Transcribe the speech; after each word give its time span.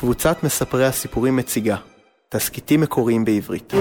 קבוצת 0.00 0.42
מספרי 0.42 0.86
הסיפורים 0.86 1.36
מציגה 1.36 1.76
תסכיתים 2.28 2.80
מקוריים 2.80 3.24
בעברית. 3.24 3.72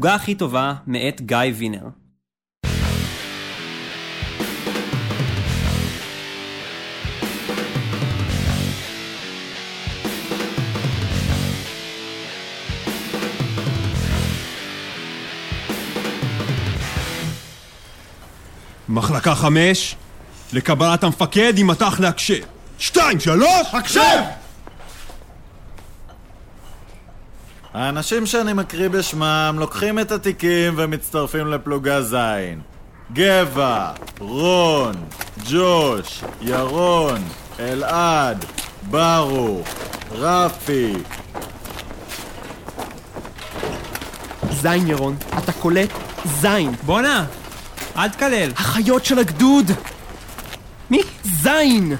הפלוגה 0.00 0.14
הכי 0.14 0.34
טובה 0.34 0.74
מאת 0.86 1.20
גיא 1.20 1.36
וינר. 1.54 1.88
מחלקה 18.88 19.34
חמש, 19.34 19.96
לקבלת 20.52 21.04
המפקד 21.04 21.52
יימתח 21.56 22.00
להקשב. 22.00 22.44
שתיים, 22.78 23.20
שלוש! 23.20 23.66
הקשב! 23.72 24.39
האנשים 27.74 28.26
שאני 28.26 28.52
מקריא 28.52 28.88
בשמם 28.88 29.56
לוקחים 29.58 29.98
את 29.98 30.12
התיקים 30.12 30.74
ומצטרפים 30.76 31.46
לפלוגה 31.46 32.02
ז' 32.02 32.16
גבע, 33.12 33.90
רון, 34.18 34.94
ג'וש, 35.50 36.24
ירון, 36.40 37.22
אלעד, 37.60 38.44
ברוך, 38.82 39.68
רפי. 40.12 40.92
זין 44.50 44.86
ירון, 44.86 45.16
אתה 45.38 45.52
קולט? 45.52 45.90
זין. 46.24 46.72
בואנה, 46.86 47.24
אל 47.96 48.08
תקלל. 48.08 48.50
החיות 48.56 49.04
של 49.04 49.18
הגדוד! 49.18 49.70
מי? 50.90 51.00
זין! 51.24 51.96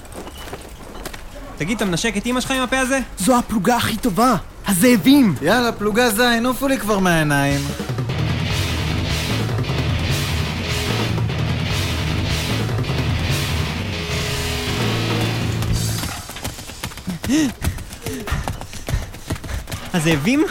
תגיד, 1.56 1.76
אתה 1.76 1.84
מנשק 1.84 2.16
את 2.16 2.26
אמא 2.26 2.40
שלך 2.40 2.50
עם 2.50 2.62
הפה 2.62 2.78
הזה? 2.78 3.00
זו 3.18 3.38
הפלוגה 3.38 3.76
הכי 3.76 3.96
טובה! 3.96 4.36
הזאבים! 4.66 5.34
יאללה, 5.42 5.72
פלוגה 5.72 6.10
ז', 6.10 6.20
עופו 6.44 6.68
לי 6.68 6.78
כבר 6.78 6.98
מהעיניים. 6.98 7.60
הזאבים? 19.94 20.44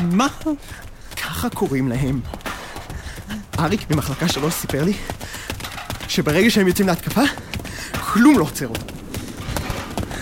מה? 0.00 0.26
ככה 1.16 1.50
קוראים 1.50 1.88
להם. 1.88 2.20
אריק 3.58 3.90
ממחלקה 3.90 4.28
שלוש 4.28 4.54
סיפר 4.54 4.84
לי 4.84 4.92
שברגע 6.08 6.50
שהם 6.50 6.68
יוצאים 6.68 6.88
להתקפה, 6.88 7.22
כלום 8.00 8.38
לא 8.38 8.44
עוצר 8.44 8.66
אותם. 8.68 8.94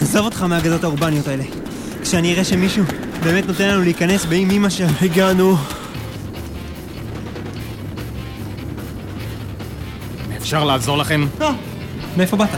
עזוב 0.01 0.25
אותך 0.25 0.43
מהאגדות 0.43 0.85
האורבניות 0.85 1.29
האלה. 1.29 1.45
כשאני 2.09 2.33
אראה 2.33 2.45
שמישהו 2.45 2.85
באמת 3.25 3.47
נותן 3.47 3.69
לנו 3.69 3.83
להיכנס 3.83 4.25
באם 4.25 4.51
אמא 4.51 4.69
של... 4.69 4.87
הגענו. 5.01 5.57
אפשר 10.37 10.65
לעזור 10.65 10.99
לכם? 10.99 11.27
אה, 11.41 11.53
מאיפה 12.17 12.37
באת? 12.37 12.49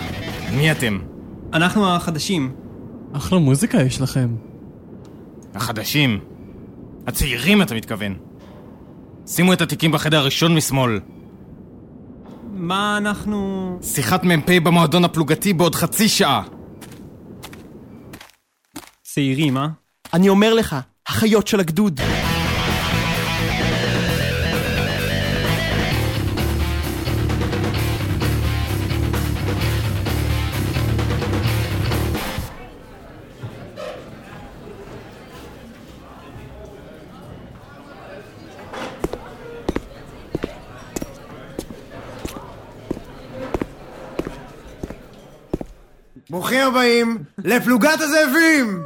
מי 0.57 0.73
אתם? 0.73 0.99
אנחנו 1.53 1.95
החדשים. 1.95 2.53
אחלה 3.13 3.39
מוזיקה 3.39 3.83
יש 3.83 4.01
לכם. 4.01 4.29
החדשים. 5.55 6.19
הצעירים, 7.07 7.63
אתה 7.63 7.75
מתכוון. 7.75 8.15
שימו 9.27 9.53
את 9.53 9.61
התיקים 9.61 9.93
בחדר 9.93 10.19
הראשון 10.19 10.55
משמאל. 10.55 11.01
מה 12.53 12.97
אנחנו... 12.97 13.79
שיחת 13.83 14.25
מ"פ 14.25 14.51
במועדון 14.63 15.05
הפלוגתי 15.05 15.53
בעוד 15.53 15.75
חצי 15.75 16.09
שעה. 16.09 16.58
צעירים, 19.19 19.57
אה? 19.57 19.67
אני 20.15 20.29
אומר 20.29 20.55
לך, 20.55 20.77
החיות 21.09 21.47
של 21.47 21.61
הגדוד. 21.61 22.01
ברוכים 46.39 46.67
הבאים 46.67 47.19
לפלוגת 47.39 48.01
הזאבים! 48.01 48.85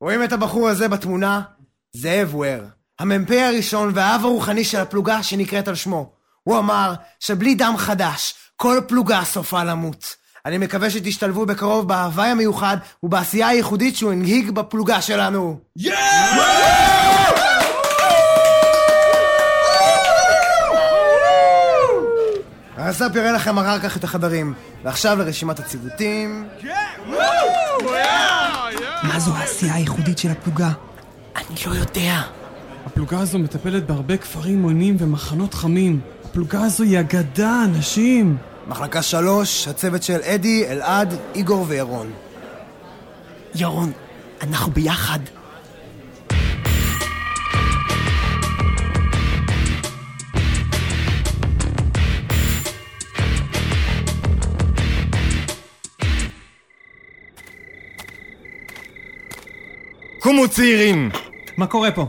רואים 0.00 0.24
את 0.24 0.32
הבחור 0.32 0.68
הזה 0.68 0.88
בתמונה? 0.88 1.40
זאב 1.96 2.34
וויר, 2.34 2.64
המ"פ 2.98 3.30
הראשון 3.30 3.92
והאב 3.94 4.20
הרוחני 4.24 4.64
של 4.64 4.78
הפלוגה 4.78 5.22
שנקראת 5.22 5.68
על 5.68 5.74
שמו. 5.74 6.12
הוא 6.42 6.58
אמר 6.58 6.94
שבלי 7.20 7.54
דם 7.54 7.74
חדש, 7.78 8.34
כל 8.56 8.80
פלוגה 8.86 9.20
סופה 9.24 9.64
למות. 9.64 10.16
אני 10.46 10.58
מקווה 10.58 10.90
שתשתלבו 10.90 11.46
בקרוב 11.46 11.88
בהוואי 11.88 12.28
המיוחד 12.28 12.76
ובעשייה 13.02 13.48
הייחודית 13.48 13.96
שהוא 13.96 14.12
הנהיג 14.12 14.50
בפלוגה 14.50 15.02
שלנו. 15.02 15.58
אסף 22.90 23.08
יראה 23.14 23.32
לכם 23.32 23.58
אחר 23.58 23.78
כך 23.78 23.96
את 23.96 24.04
החדרים. 24.04 24.54
ועכשיו 24.84 25.18
לרשימת 25.18 25.58
הציוותים. 25.58 26.48
מה 29.02 29.18
זו 29.18 29.34
העשייה 29.34 29.74
הייחודית 29.74 30.18
של 30.18 30.30
הפלוגה? 30.30 30.70
אני 31.36 31.56
לא 31.66 31.74
יודע. 31.74 32.20
הפלוגה 32.86 33.20
הזו 33.20 33.38
מטפלת 33.38 33.86
בהרבה 33.86 34.16
כפרים 34.16 34.62
עוינים 34.62 34.96
ומחנות 34.98 35.54
חמים. 35.54 36.00
הפלוגה 36.24 36.60
הזו 36.62 36.84
היא 36.84 37.00
אגדה, 37.00 37.62
אנשים. 37.64 38.36
מחלקה 38.66 39.02
שלוש, 39.02 39.68
הצוות 39.68 40.02
של 40.02 40.20
אדי, 40.22 40.66
אלעד, 40.68 41.14
איגור 41.34 41.64
וירון. 41.68 42.12
ירון, 43.54 43.92
אנחנו 44.42 44.72
ביחד. 44.72 45.18
קומו 60.28 60.48
צעירים! 60.48 61.10
מה 61.56 61.66
קורה 61.66 61.90
פה? 61.90 62.06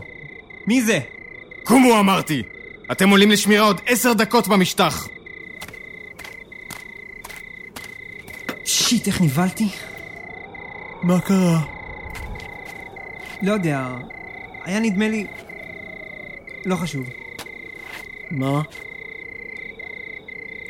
מי 0.66 0.82
זה? 0.82 0.98
קומו 1.64 2.00
אמרתי! 2.00 2.42
אתם 2.92 3.08
עולים 3.08 3.30
לשמירה 3.30 3.66
עוד 3.66 3.80
עשר 3.86 4.12
דקות 4.12 4.48
במשטח! 4.48 5.08
שיט, 8.64 9.06
איך 9.06 9.20
נבהלתי? 9.20 9.68
מה 11.02 11.20
קרה? 11.20 11.60
לא 13.42 13.52
יודע, 13.52 13.88
היה 14.64 14.80
נדמה 14.80 15.08
לי... 15.08 15.26
לא 16.64 16.76
חשוב. 16.76 17.08
מה? 18.30 18.62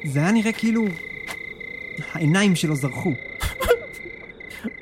זה 0.04 0.20
היה 0.20 0.32
נראה 0.32 0.52
כאילו... 0.52 0.86
העיניים 2.12 2.56
שלו 2.56 2.76
זרחו. 2.76 3.12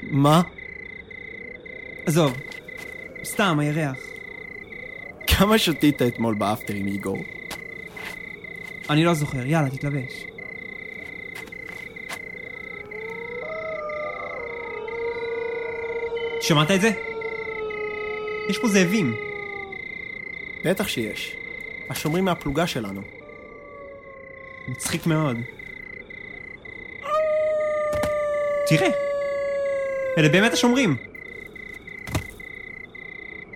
מה? 0.03 0.43
עזוב, 2.06 2.32
סתם, 3.38 3.58
הירח. 3.58 3.96
כמה 5.26 5.58
שתית 5.58 6.02
אתמול 6.02 6.35
באפטר 6.35 6.75
עם 6.75 6.87
איגור? 6.87 7.19
אני 8.90 9.05
לא 9.05 9.14
זוכר, 9.14 9.46
יאללה, 9.46 9.70
תתלבש. 9.70 10.25
שמעת 16.40 16.70
את 16.70 16.81
זה? 16.81 16.90
יש 18.49 18.58
פה 18.58 18.69
זאבים. 18.69 19.17
בטח 20.64 20.88
שיש. 20.88 21.37
השומרים 21.91 22.25
מהפלוגה 22.25 22.67
שלנו. 22.67 23.02
מצחיק 24.69 25.06
מאוד. 25.06 25.37
תראה, 28.69 28.91
אלה 30.19 30.29
באמת 30.29 30.52
השומרים. 30.52 31.07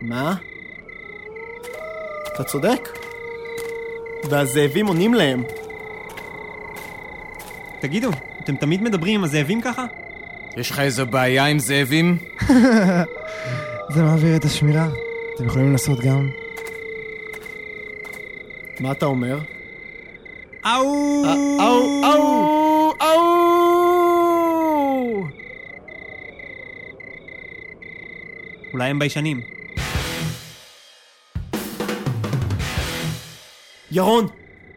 מה? 0.02 0.34
אתה 2.32 2.44
צודק. 2.44 2.88
והזאבים 4.30 4.86
עונים 4.86 5.14
להם. 5.14 5.42
תגידו, 7.80 8.10
אתם 8.44 8.56
תמיד 8.56 8.82
מדברים 8.82 9.14
עם 9.14 9.24
הזאבים 9.24 9.60
ככה? 9.60 9.84
יש 10.56 10.70
לך 10.70 10.80
איזו 10.80 11.06
בעיה 11.06 11.46
עם 11.46 11.58
זאבים? 11.58 12.18
זה 13.94 14.02
מעביר 14.02 14.36
את 14.36 14.44
השמירה. 14.44 14.88
אתם 15.34 15.46
יכולים 15.46 15.70
לנסות 15.70 16.00
גם. 16.00 16.28
מה 18.80 18.92
אתה 18.92 19.06
אומר? 19.06 19.38
אאו! 20.66 21.24
אאו, 21.24 22.02
אאו, 22.02 22.92
אאו! 23.00 23.32
אולי 28.72 28.90
הם 28.90 28.98
ביישנים. 28.98 29.51
ירון, 33.94 34.26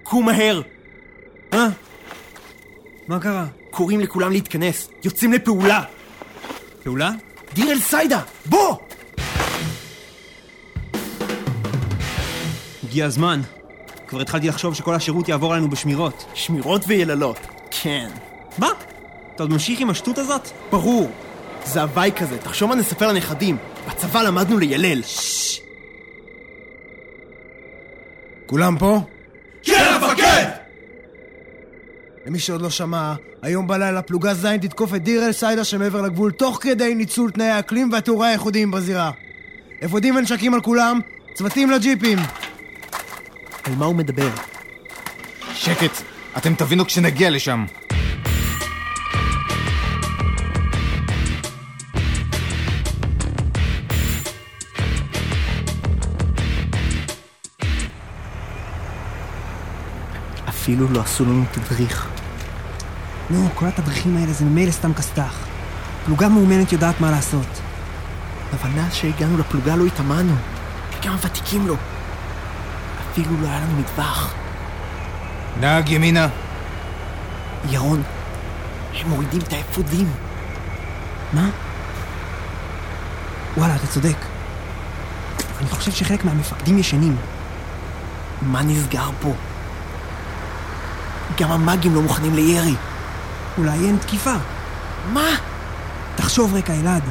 קום 0.03 0.25
מהר! 0.25 0.61
אה? 1.53 1.67
מה 3.07 3.19
קרה? 3.19 3.45
קוראים 3.71 3.99
לכולם 3.99 4.31
להתכנס. 4.31 4.89
יוצאים 5.03 5.33
לפעולה! 5.33 5.83
פעולה? 6.83 7.11
דיר 7.53 7.71
אל 7.71 7.79
סיידה! 7.79 8.21
בוא! 8.45 8.75
הגיע 12.83 13.05
הזמן. 13.05 13.41
כבר 14.07 14.21
התחלתי 14.21 14.47
לחשוב 14.47 14.73
שכל 14.73 14.93
השירות 14.93 15.29
יעבור 15.29 15.53
עלינו 15.53 15.69
בשמירות. 15.69 16.25
שמירות 16.33 16.81
ויללות. 16.87 17.39
כן. 17.71 18.09
מה? 18.57 18.69
אתה 19.35 19.43
עוד 19.43 19.51
ממשיך 19.51 19.79
עם 19.79 19.89
השטות 19.89 20.17
הזאת? 20.17 20.49
ברור. 20.71 21.11
זה 21.65 21.81
הוואי 21.81 22.11
כזה, 22.15 22.37
תחשוב 22.37 22.69
מה 22.69 22.75
נספר 22.75 23.07
לנכדים. 23.07 23.57
בצבא 23.87 24.21
למדנו 24.21 24.57
לילל. 24.57 25.01
כולם 28.45 28.77
פה? 28.77 29.01
כן, 29.63 29.85
המפקד! 29.93 30.45
למי 32.25 32.39
שעוד 32.39 32.61
לא 32.61 32.69
שמע, 32.69 33.13
היום 33.41 33.67
בלילה 33.67 34.01
פלוגה 34.01 34.33
ז' 34.33 34.45
תתקוף 34.61 34.95
את 34.95 35.03
דיר 35.03 35.25
אל 35.25 35.31
סיידה 35.31 35.63
שמעבר 35.63 36.01
לגבול 36.01 36.31
תוך 36.31 36.57
כדי 36.61 36.95
ניצול 36.95 37.31
תנאי 37.31 37.47
האקלים 37.47 37.89
והתאורה 37.91 38.27
הייחודיים 38.27 38.71
בזירה. 38.71 39.11
אפודים 39.85 40.15
ונשקים 40.15 40.53
על 40.53 40.61
כולם, 40.61 40.99
צוותים 41.33 41.71
לג'יפים. 41.71 42.19
על 43.63 43.73
מה 43.77 43.85
הוא 43.85 43.95
מדבר? 43.95 44.29
שקט, 45.53 46.01
אתם 46.37 46.55
תבינו 46.55 46.85
כשנגיע 46.85 47.29
לשם. 47.29 47.65
אפילו 60.65 60.87
לא 60.89 61.01
עשו 61.01 61.25
לנו 61.25 61.43
תדריך. 61.51 62.07
נו, 63.29 63.49
כל 63.55 63.65
התדריכים 63.65 64.17
האלה 64.17 64.33
זה 64.33 64.45
ממילא 64.45 64.71
סתם 64.71 64.93
כסת"ח. 64.93 65.45
פלוגה 66.05 66.29
מאומנת 66.29 66.71
יודעת 66.71 67.01
מה 67.01 67.11
לעשות. 67.11 67.61
אבל 68.53 68.69
מאז 68.69 68.93
שהגענו 68.93 69.37
לפלוגה 69.37 69.75
לא 69.75 69.85
התאמנו. 69.85 70.33
כמה 71.01 71.15
ותיקים 71.21 71.67
לו. 71.67 71.75
אפילו 73.11 73.41
לא 73.41 73.47
היה 73.47 73.59
לנו 73.59 73.79
מטבח. 73.79 74.33
נהג 75.59 75.89
ימינה. 75.89 76.27
ירון, 77.69 78.03
הם 78.99 79.09
מורידים 79.09 79.41
את 79.41 79.53
האפודים. 79.53 80.09
מה? 81.33 81.49
וואלה, 83.57 83.75
אתה 83.75 83.87
צודק. 83.87 84.17
אני 85.61 85.69
חושב 85.69 85.91
שחלק 85.91 86.25
מהמפקדים 86.25 86.77
ישנים. 86.77 87.17
מה 88.41 88.63
נסגר 88.63 89.09
פה? 89.21 89.33
גם 91.37 91.51
המאגים 91.51 91.95
לא 91.95 92.01
מוכנים 92.01 92.35
לירי. 92.35 92.75
אולי 93.57 93.85
אין 93.85 93.97
תקיפה. 93.97 94.33
מה? 95.13 95.29
תחשוב 96.15 96.53
רגע, 96.53 96.73
אלעד. 96.73 97.03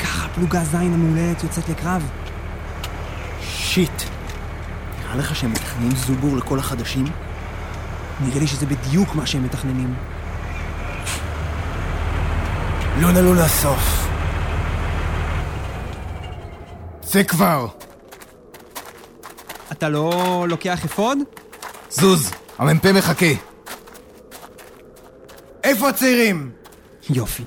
ככה 0.00 0.28
פלוגה 0.34 0.64
ז' 0.64 0.74
המהוללת 0.74 1.42
יוצאת 1.42 1.68
לקרב. 1.68 2.10
שיט. 3.40 4.02
נראה 5.02 5.16
לך 5.16 5.36
שהם 5.36 5.52
מתכננים 5.52 5.96
זובור 5.96 6.36
לכל 6.36 6.58
החדשים? 6.58 7.04
נראה 8.20 8.40
לי 8.40 8.46
שזה 8.46 8.66
בדיוק 8.66 9.14
מה 9.14 9.26
שהם 9.26 9.44
מתכננים. 9.44 9.94
לא 13.00 13.12
נעלו 13.12 13.34
לסוף. 13.34 14.08
צא 17.00 17.22
כבר! 17.22 17.66
אתה 19.72 19.88
לא 19.88 20.46
לוקח 20.48 20.84
אפוד? 20.84 21.18
זוז, 21.90 22.30
המ"פ 22.58 22.86
מחכה. 22.86 23.26
איפה 25.64 25.88
הצעירים? 25.88 26.50
יופי. 27.10 27.44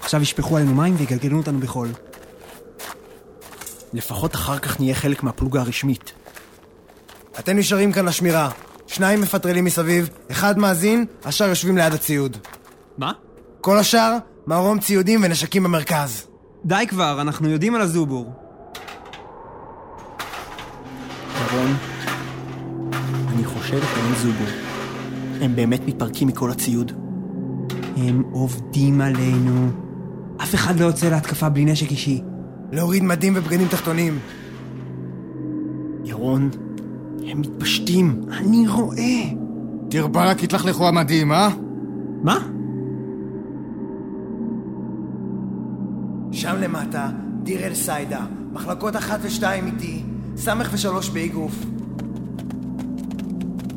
עכשיו 0.00 0.22
ישפכו 0.22 0.56
עלינו 0.56 0.74
מים 0.74 0.94
ויגלגלו 0.98 1.38
אותנו 1.38 1.60
בחול. 1.60 1.88
לפחות 3.92 4.34
אחר 4.34 4.58
כך 4.58 4.80
נהיה 4.80 4.94
חלק 4.94 5.22
מהפלוגה 5.22 5.60
הרשמית. 5.60 6.12
אתם 7.38 7.56
נשארים 7.56 7.92
כאן 7.92 8.04
לשמירה. 8.04 8.50
שניים 8.86 9.20
מפטרלים 9.20 9.64
מסביב, 9.64 10.08
אחד 10.30 10.58
מאזין, 10.58 11.06
השאר 11.24 11.48
יושבים 11.48 11.76
ליד 11.76 11.92
הציוד. 11.92 12.36
מה? 12.98 13.12
כל 13.60 13.78
השאר, 13.78 14.16
מערום 14.46 14.80
ציודים 14.80 15.20
ונשקים 15.24 15.62
במרכז. 15.62 16.26
די 16.64 16.84
כבר, 16.88 17.20
אנחנו 17.20 17.48
יודעים 17.48 17.74
על 17.74 17.80
הזובור. 17.80 18.32
ירון, 21.52 21.76
חושב 23.66 23.80
שאין 23.80 24.14
זובור. 24.14 24.46
הם 25.40 25.56
באמת 25.56 25.80
מתפרקים 25.86 26.28
מכל 26.28 26.50
הציוד. 26.50 26.92
הם 27.96 28.22
עובדים 28.32 29.00
עלינו. 29.00 29.70
אף 30.42 30.54
אחד 30.54 30.80
לא 30.80 30.84
יוצא 30.84 31.10
להתקפה 31.10 31.48
בלי 31.48 31.64
נשק 31.64 31.90
אישי. 31.90 32.22
להוריד 32.72 33.02
מדים 33.02 33.32
ובגדים 33.36 33.68
תחתונים. 33.68 34.18
ירון, 36.04 36.50
הם 37.26 37.40
מתפשטים. 37.40 38.20
אני 38.32 38.68
רואה. 38.68 39.22
דיר 39.88 40.06
באלק 40.06 40.42
יתלכלכו 40.42 40.88
המדים, 40.88 41.32
אה? 41.32 41.48
מה? 42.22 42.38
שם 46.32 46.56
למטה, 46.60 47.08
דיר 47.42 47.66
אל 47.66 47.74
סיידה, 47.74 48.20
מחלקות 48.52 48.96
אחת 48.96 49.18
ושתיים 49.22 49.66
איתי, 49.66 50.02
סמך 50.36 50.70
ושלוש 50.72 51.08
באגרוף. 51.08 51.75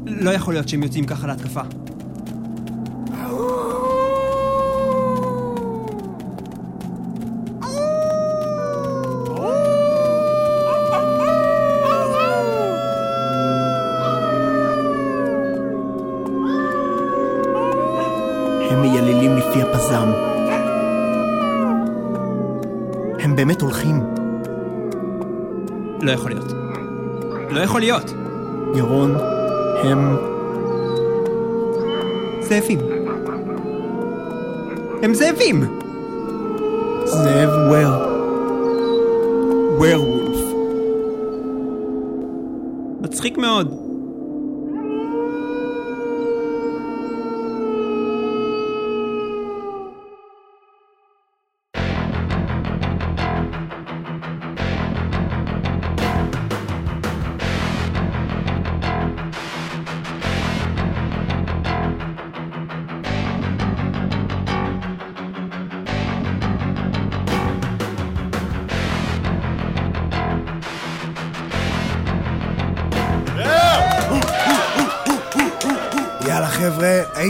לא 0.09 0.29
יכול 0.29 0.53
להיות 0.53 0.69
שהם 0.69 0.83
יוצאים 0.83 1.05
ככה 1.05 1.27
להתקפה. 1.27 1.61
הם 18.71 18.81
מייללים 18.81 19.37
לפי 19.37 19.61
הפזם. 19.61 20.11
הם 23.19 23.35
באמת 23.35 23.61
הולכים. 23.61 24.03
לא 26.01 26.11
יכול 26.11 26.31
להיות. 26.31 26.53
לא 27.49 27.59
יכול 27.59 27.79
להיות. 27.81 28.13
ירון, 28.75 29.15
הם... 29.83 30.15
זאבים. 32.41 32.79
הם 35.03 35.13
זאבים! 35.13 35.78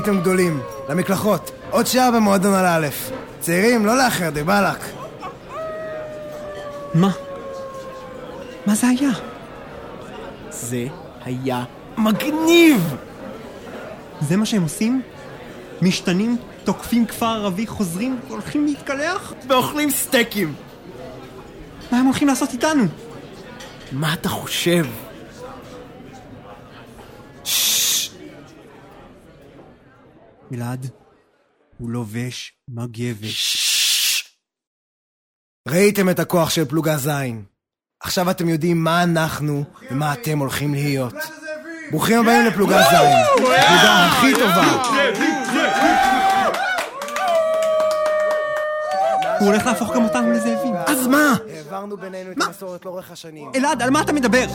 הייתם 0.09 0.21
גדולים. 0.21 0.61
למקלחות. 0.89 1.51
עוד 1.69 1.87
שעה 1.87 2.11
במועדון 2.11 2.53
על 2.53 2.65
א'. 2.65 2.87
צעירים, 3.39 3.85
לא 3.85 3.97
לאחר, 3.97 4.29
דבאלק. 4.29 4.77
מה? 6.93 7.11
מה 8.65 8.75
זה 8.75 8.87
היה? 8.87 9.09
זה 10.49 10.87
היה 11.25 11.63
מגניב! 11.97 12.95
זה 14.21 14.37
מה 14.37 14.45
שהם 14.45 14.63
עושים? 14.63 15.01
משתנים, 15.81 16.37
תוקפים 16.63 17.05
כפר 17.05 17.25
ערבי, 17.25 17.67
חוזרים, 17.67 18.19
הולכים 18.27 18.65
להתקלח? 18.65 19.33
ואוכלים 19.47 19.89
סטייקים! 19.89 20.53
מה 21.91 21.99
הם 21.99 22.05
הולכים 22.05 22.27
לעשות 22.27 22.53
איתנו? 22.53 22.83
מה 23.91 24.13
אתה 24.13 24.29
חושב? 24.29 24.85
אלעד, 30.53 30.91
הוא 31.77 31.89
לובש 31.89 32.53
מגבת. 32.67 33.29
ראיתם 35.67 36.09
את 36.09 36.19
הכוח 36.19 36.49
של 36.49 36.65
פלוגה 36.65 36.97
זין. 36.97 37.43
עכשיו 38.03 38.31
אתם 38.31 38.49
יודעים 38.49 38.83
מה 38.83 39.03
אנחנו 39.03 39.63
ומה 39.91 40.13
אתם 40.13 40.39
הולכים 40.39 40.73
להיות. 40.73 41.13
ברוכים 41.91 42.19
הבאים 42.19 42.45
לפלוגה 42.45 42.81
זין. 42.89 43.17
הפלוגה 43.35 44.05
הכי 44.05 44.33
טובה. 44.33 44.83
הוא 49.39 49.47
הולך 49.47 49.65
להפוך 49.65 49.95
גם 49.95 50.03
אותנו 50.03 50.31
לזאבים. 50.31 50.73
אז 50.87 51.07
מה? 51.07 51.35
העברנו 51.49 51.97
בינינו 51.97 52.31
את 52.31 52.37
המסורת 52.41 52.85
לאורך 52.85 53.11
השנים. 53.11 53.51
אלעד, 53.55 53.81
על 53.81 53.89
מה 53.89 54.01
אתה 54.01 54.13
מדבר? 54.13 54.47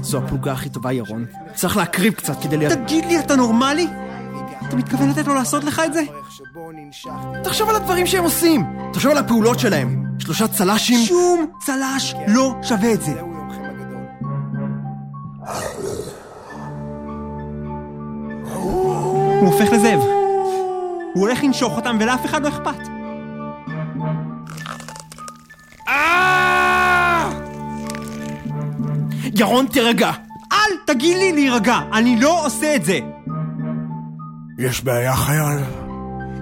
זו 0.00 0.18
הפלוגה 0.18 0.52
הכי 0.52 0.68
טובה, 0.68 0.92
ירון. 0.92 1.26
צריך 1.54 1.76
להקריב 1.76 2.14
קצת 2.14 2.42
כדי 2.42 2.56
להיות... 2.56 2.72
תגיד 2.72 3.04
לי, 3.04 3.18
אתה 3.18 3.36
נורמלי? 3.36 3.86
אתה 4.68 4.76
מתכוון 4.76 5.10
לתת 5.10 5.26
לו 5.26 5.34
לעשות 5.34 5.64
לך 5.64 5.82
את 5.84 5.92
זה? 5.94 6.02
תחשוב 7.44 7.68
על 7.68 7.76
הדברים 7.76 8.06
שהם 8.06 8.24
עושים! 8.24 8.66
תחשוב 8.92 9.10
על 9.10 9.18
הפעולות 9.18 9.58
שלהם. 9.58 10.04
שלושה 10.18 10.48
צל"שים... 10.48 11.06
שום 11.06 11.46
צל"ש 11.60 12.14
לא 12.28 12.54
שווה 12.62 12.92
את 12.92 13.02
זה. 13.02 13.20
הוא 19.40 19.52
הופך 19.52 19.72
לזאב. 19.72 20.00
הוא 21.14 21.22
הולך 21.26 21.44
לנשוך 21.44 21.76
אותם 21.76 21.96
ולאף 22.00 22.24
אחד 22.24 22.42
לא 22.42 22.48
אכפת. 22.48 22.88
ירון, 29.38 29.66
תירגע! 29.66 30.10
אל 30.52 30.76
תגיד 30.86 31.16
לי 31.16 31.32
להירגע, 31.32 31.78
אני 31.92 32.20
לא 32.20 32.46
עושה 32.46 32.76
את 32.76 32.84
זה. 32.84 32.98
יש 34.58 34.84
בעיה, 34.84 35.16
חייל? 35.16 35.58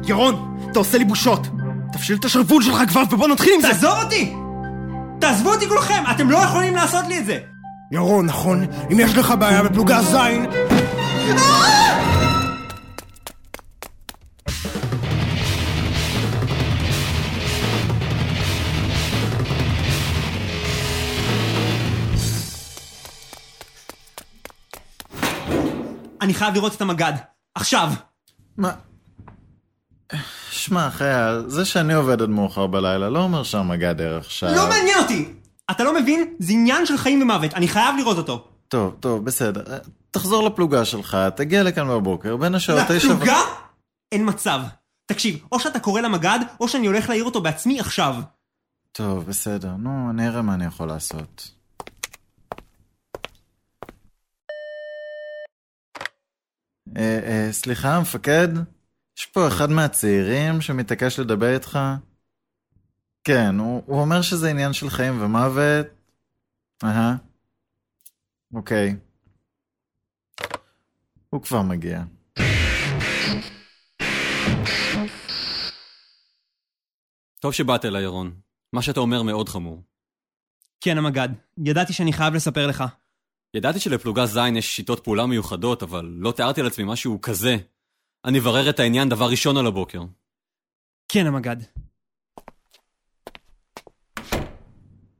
ירון, 0.06 0.56
אתה 0.70 0.78
עושה 0.78 0.98
לי 0.98 1.04
בושות! 1.04 1.46
תפשיל 1.92 2.16
את 2.16 2.24
השרוול 2.24 2.62
שלך 2.62 2.78
כבר 2.88 3.02
ובוא 3.10 3.28
נתחיל 3.28 3.52
עם 3.54 3.60
זה! 3.60 3.68
תעזוב 3.68 3.98
אותי! 4.02 4.34
תעזבו 5.20 5.50
אותי 5.50 5.68
כולכם, 5.68 6.02
אתם 6.10 6.30
לא 6.30 6.38
יכולים 6.38 6.76
לעשות 6.76 7.04
לי 7.08 7.18
את 7.18 7.26
זה! 7.26 7.38
ירון, 7.92 8.26
נכון? 8.26 8.66
אם 8.92 9.00
יש 9.00 9.16
לך 9.16 9.34
בעיה 9.38 9.62
בפלוגה 9.62 10.02
זין... 10.02 10.46
אני 26.20 26.34
חייב 26.34 26.54
לראות 26.54 26.76
את 26.76 26.80
המג"ד. 26.80 27.31
עכשיו! 27.54 27.88
מה? 28.56 28.72
שמע, 30.50 30.90
חייל, 30.90 31.44
זה 31.46 31.64
שאני 31.64 31.94
עובד 31.94 32.22
עד 32.22 32.28
מאוחר 32.28 32.66
בלילה 32.66 33.08
לא 33.10 33.18
אומר 33.18 33.42
שהמג"ד 33.42 34.00
ערך 34.00 34.30
שעה. 34.30 34.56
לא 34.56 34.68
מעניין 34.68 34.98
אותי! 34.98 35.32
אתה 35.70 35.84
לא 35.84 36.00
מבין? 36.00 36.34
זה 36.38 36.52
עניין 36.52 36.86
של 36.86 36.96
חיים 36.96 37.22
ומוות, 37.22 37.54
אני 37.54 37.68
חייב 37.68 37.96
לראות 37.98 38.18
אותו. 38.18 38.48
טוב, 38.68 38.96
טוב, 39.00 39.24
בסדר. 39.24 39.78
תחזור 40.10 40.48
לפלוגה 40.48 40.84
שלך, 40.84 41.16
תגיע 41.36 41.62
לכאן 41.62 41.88
בבוקר, 41.88 42.36
בין 42.36 42.54
השעות 42.54 42.80
תשע... 42.88 42.94
לפלוגה? 42.94 43.36
אין 44.12 44.28
מצב. 44.28 44.60
תקשיב, 45.06 45.38
או 45.52 45.60
שאתה 45.60 45.80
קורא 45.80 46.00
למג"ד, 46.00 46.38
או 46.60 46.68
שאני 46.68 46.86
הולך 46.86 47.08
להעיר 47.08 47.24
אותו 47.24 47.40
בעצמי 47.40 47.80
עכשיו. 47.80 48.16
טוב, 48.92 49.26
בסדר. 49.26 49.70
נו, 49.78 50.10
אני 50.10 50.28
אראה 50.28 50.42
מה 50.42 50.54
אני 50.54 50.64
יכול 50.64 50.88
לעשות. 50.88 51.50
אה, 56.96 57.20
אה, 57.24 57.52
סליחה, 57.52 58.00
מפקד? 58.00 58.48
יש 59.18 59.26
פה 59.26 59.48
אחד 59.48 59.70
מהצעירים 59.70 60.60
שמתעקש 60.60 61.18
לדבר 61.18 61.54
איתך? 61.54 61.78
כן, 63.24 63.58
הוא, 63.58 63.82
הוא 63.86 64.00
אומר 64.00 64.22
שזה 64.22 64.50
עניין 64.50 64.72
של 64.72 64.90
חיים 64.90 65.22
ומוות. 65.22 65.86
אהה. 66.84 67.16
אוקיי. 68.54 68.96
הוא 71.30 71.42
כבר 71.42 71.62
מגיע. 71.62 72.02
טוב 77.40 77.52
שבאת 77.52 77.84
אליי, 77.84 78.02
ירון. 78.02 78.34
מה 78.72 78.82
שאתה 78.82 79.00
אומר 79.00 79.22
מאוד 79.22 79.48
חמור. 79.48 79.82
כן, 80.80 80.98
המג"ד. 80.98 81.28
ידעתי 81.64 81.92
שאני 81.92 82.12
חייב 82.12 82.34
לספר 82.34 82.66
לך. 82.66 82.84
ידעתי 83.54 83.80
שלפלוגה 83.80 84.26
ז' 84.26 84.38
יש 84.56 84.76
שיטות 84.76 85.04
פעולה 85.04 85.26
מיוחדות, 85.26 85.82
אבל 85.82 86.04
לא 86.18 86.32
תיארתי 86.32 86.62
לעצמי 86.62 86.84
משהו 86.84 87.20
כזה. 87.20 87.56
אני 88.24 88.38
אברר 88.38 88.70
את 88.70 88.80
העניין 88.80 89.08
דבר 89.08 89.30
ראשון 89.30 89.56
על 89.56 89.66
הבוקר. 89.66 90.02
כן, 91.08 91.26
המג"ד. 91.26 91.56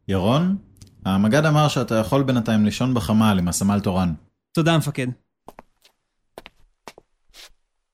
ירון? 0.09 0.57
המג"ד 1.05 1.47
אמר 1.47 1.69
שאתה 1.69 1.95
יכול 1.95 2.23
בינתיים 2.23 2.65
לישון 2.65 2.95
בחמ"ל 2.95 3.37
עם 3.39 3.49
הסמל 3.49 3.81
תורן. 3.81 4.15
תודה, 4.53 4.75
המפקד. 4.75 5.07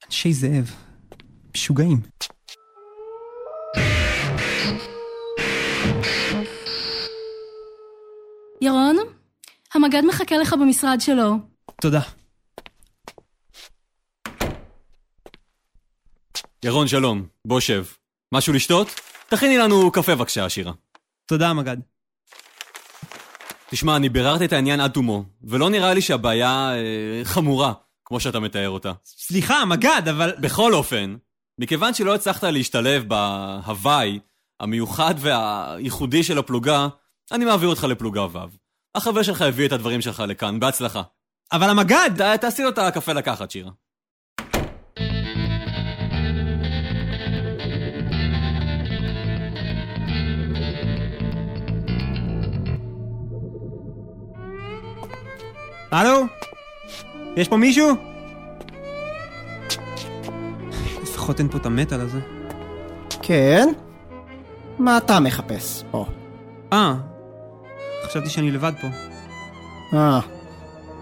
אנשי 0.07 0.33
זאב. 0.33 0.75
משוגעים. 1.54 2.00
ירון, 8.61 8.97
המג"ד 9.78 10.02
מחכה 10.08 10.38
לך 10.38 10.52
במשרד 10.52 11.00
שלו. 11.00 11.35
תודה. 11.80 12.00
ירון, 16.64 16.88
שלום. 16.88 17.26
בוא 17.44 17.61
שב. 17.61 17.85
משהו 18.32 18.52
לשתות? 18.52 19.00
תכיני 19.28 19.58
לנו 19.58 19.90
קפה 19.90 20.14
בבקשה, 20.14 20.49
שירה. 20.49 20.73
תודה, 21.26 21.49
המג"ד. 21.49 21.76
תשמע, 23.70 23.97
אני 23.97 24.08
ביררתי 24.08 24.44
את 24.44 24.52
העניין 24.52 24.80
עד 24.80 24.90
תומו, 24.90 25.25
ולא 25.42 25.70
נראה 25.70 25.94
לי 25.94 26.00
שהבעיה 26.00 26.70
אה, 26.75 27.25
חמורה, 27.25 27.73
כמו 28.04 28.20
שאתה 28.20 28.40
מתאר 28.40 28.70
אותה. 28.70 28.92
סליחה, 29.04 29.56
המג"ד, 29.56 30.02
אבל... 30.11 30.32
בכל 30.40 30.75
אופן, 30.75 31.16
מכיוון 31.58 31.94
שלא 31.94 32.14
הצלחת 32.14 32.44
להשתלב 32.44 33.08
בהוואי 33.08 34.18
המיוחד 34.61 35.14
והייחודי 35.18 36.23
של 36.23 36.38
הפלוגה, 36.38 36.88
אני 37.32 37.44
מעביר 37.44 37.68
אותך 37.68 37.85
לפלוגה 37.85 38.26
ו'. 38.32 38.67
החבר 38.95 39.23
שלך 39.23 39.42
הביא 39.42 39.66
את 39.66 39.73
הדברים 39.73 40.00
שלך 40.00 40.23
לכאן, 40.28 40.61
בהצלחה. 40.61 41.02
אבל 41.52 41.71
המג"ד! 41.71 42.11
ת- 42.18 42.40
תעשי 42.40 42.62
לו 42.62 42.68
את 42.68 42.78
הקפה 42.78 43.12
לקחת, 43.12 43.50
שירה. 43.50 43.71
הלו? 55.90 56.25
יש 57.37 57.49
פה 57.49 57.57
מישהו? 57.57 57.88
לפחות 61.02 61.38
אין 61.40 61.49
פה 61.49 61.59
את 61.59 61.66
המטאל 61.66 62.00
הזה. 62.00 62.21
כן? 63.23 63.68
מה 64.78 64.97
אתה 64.99 65.21
מחפש 65.21 65.85
פה? 65.90 66.07
אה, 66.73 66.95
חשבתי 68.07 68.31
שאני 68.31 68.50
לבד 68.50 68.73
פה. 68.81 68.88
אה, 69.95 70.21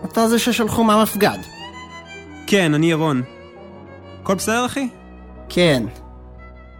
אתה 0.04 0.28
זה 0.28 0.38
ששלחו 0.38 0.84
מהמפגד. 0.84 1.38
כן, 2.46 2.74
אני 2.74 2.90
ירון. 2.90 3.22
הכל 4.22 4.34
בסדר, 4.34 4.66
אחי? 4.66 4.88
כן. 5.48 5.82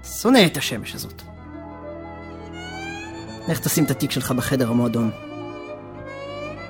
שונא 0.04 0.46
את 0.46 0.56
השמש 0.56 0.94
הזאת. 0.94 1.22
לך 3.48 3.60
תשים 3.60 3.84
את 3.84 3.90
התיק 3.90 4.10
שלך 4.10 4.32
בחדר 4.32 4.70
המועדון. 4.70 5.10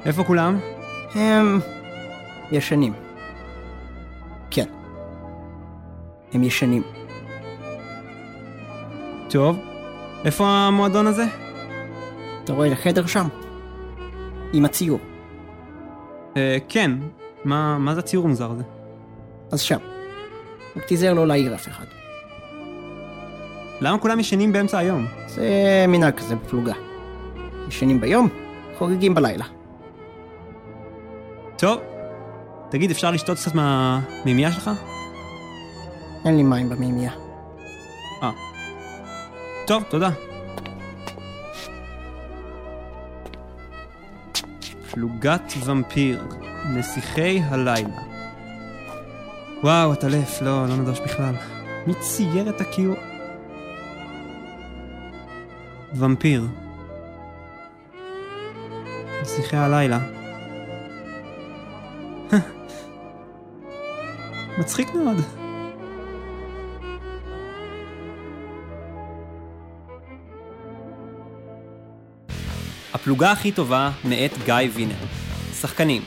איפה 0.07 0.25
כולם? 0.25 0.59
הם... 1.15 1.61
ישנים. 2.53 2.93
כן. 4.51 4.67
הם 6.33 6.45
ישנים. 6.45 6.83
טוב. 9.31 9.59
איפה 10.25 10.49
המועדון 10.49 11.07
הזה? 11.07 11.25
אתה 12.47 12.55
רואה 12.55 12.67
את 12.69 12.73
החדר 12.73 13.07
שם? 13.07 13.29
עם 14.53 14.65
הציור. 14.65 14.99
אה, 16.37 16.59
כן. 16.69 16.91
מה, 17.45 17.79
מה 17.79 17.95
זה 17.95 18.01
הציור 18.01 18.25
המוזר 18.25 18.51
הזה? 18.51 18.63
אז 19.53 19.61
שם. 19.61 19.79
רק 20.77 20.85
תיזהר 20.85 21.15
לא 21.15 21.27
להעיר 21.27 21.55
אף 21.55 21.69
אחד. 21.69 21.85
למה 23.81 23.99
כולם 23.99 24.21
ישנים 24.21 24.53
באמצע 24.53 24.79
היום? 24.79 25.07
זה 25.27 25.85
מנהג 25.89 26.15
כזה 26.15 26.37
בפלוגה. 26.37 26.73
ישנים 27.69 28.01
ביום, 28.01 28.29
חוגגים 28.79 29.15
בלילה. 29.15 29.45
טוב, 31.59 31.81
תגיד, 32.71 32.91
אפשר 32.91 33.11
לשתות 33.11 33.37
קצת 33.37 33.55
מהמימייה 33.55 34.53
שלך? 34.53 34.71
אין 36.25 36.37
לי 36.37 36.43
מים 36.43 36.69
במימייה. 36.69 37.13
אה. 38.23 38.31
טוב, 39.67 39.83
תודה. 39.89 40.11
פלוגת 44.97 45.53
ומפיר, 45.65 46.27
נסיכי 46.75 47.41
הלילה. 47.45 48.03
וואו, 49.63 49.93
עטלף, 49.93 50.43
לא, 50.43 50.67
לא 50.69 50.77
נדרש 50.77 51.01
בכלל. 51.01 51.35
מי 51.87 51.95
צייר 52.01 52.49
את 52.49 52.61
הכיור? 52.61 52.97
ומפיר. 55.95 56.47
נסיכי 59.23 59.57
הלילה. 59.57 59.99
מצחיק 64.59 64.95
מאוד. 64.95 65.17
הפלוגה 72.97 73.33
הכי 73.33 73.53
טובה 73.53 73.91
מאת 74.05 74.33
גיא 74.45 74.55
וינר. 74.75 74.95
שחקנים 75.61 76.03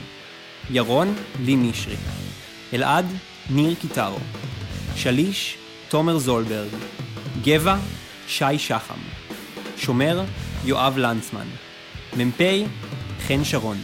ירון, 0.70 1.14
לי 1.40 1.56
נשרי. 1.56 1.96
אלעד, 2.72 3.06
ניר 3.50 3.74
קיטרו. 3.80 4.18
שליש, 4.96 5.56
תומר 5.88 6.18
זולברג. 6.18 6.68
גבע, 7.42 7.76
שי 8.28 8.58
שחם. 8.58 8.98
שומר, 9.76 10.24
יואב 10.64 10.98
לנצמן. 10.98 11.46
מ"פ, 12.16 12.40
חן 13.26 13.44
שרון. 13.44 13.78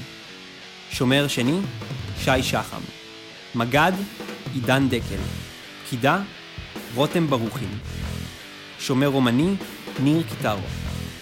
שומר 0.90 1.28
שני, 1.28 1.58
שי 2.24 2.42
שחם. 2.42 2.80
מג"ד, 3.54 3.92
עידן 4.54 4.88
דקל. 4.88 5.22
פקידה, 5.84 6.18
רותם 6.94 7.26
ברוכין. 7.26 7.78
שומר 8.80 9.06
רומני, 9.06 9.54
ניר 9.98 10.22
קיטרו. 10.28 10.60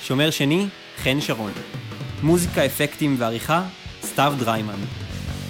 שומר 0.03 0.31
שני, 0.31 0.67
חן 0.97 1.21
שרון. 1.21 1.53
מוזיקה, 2.23 2.67
אפקטים 2.67 3.15
ועריכה, 3.19 3.69
סתיו 4.03 4.35
דריימן. 4.39 4.81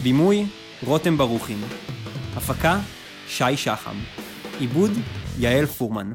בימוי, 0.03 0.47
רותם 0.83 1.19
ברוכין. 1.19 1.59
הפקה, 2.37 2.81
שי 3.29 3.57
שחם. 3.57 3.97
עיבוד, 4.59 4.91
יעל 5.39 5.67
פורמן. 5.67 6.13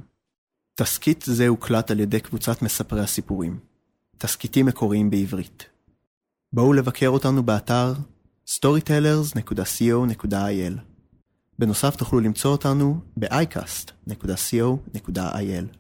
תסכית 0.76 1.24
זה 1.28 1.48
הוקלט 1.48 1.92
על 1.92 2.00
ידי 2.00 2.20
קבוצת 2.20 2.62
מספרי 2.62 3.02
הסיפורים. 3.02 3.60
תסכיתים 4.18 4.66
מקוריים 4.66 5.10
בעברית. 5.10 5.66
בואו 6.54 6.74
לבקר 6.74 7.10
אותנו 7.10 7.44
באתר 7.44 7.94
storytellers.co.il. 8.48 10.74
בנוסף 11.60 11.96
תוכלו 11.96 12.20
למצוא 12.20 12.52
אותנו 12.52 13.00
ב-iCast.co.il. 13.18 15.79